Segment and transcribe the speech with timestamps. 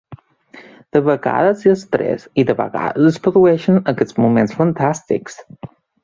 [0.95, 5.37] De vegades hi ha estrès i, de vegades, es produeixen aquests moments fantàstics.